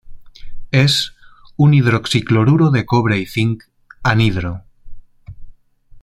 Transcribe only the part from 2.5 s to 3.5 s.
de cobre y